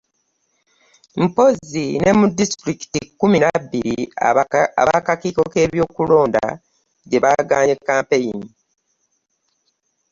[1.21, 4.03] Mpozzi ne mu disitulikiti kkumi na bniri
[4.83, 6.43] aba kakiiko k'ebyokulonda
[7.09, 8.47] gye bagaanye kkampeyini.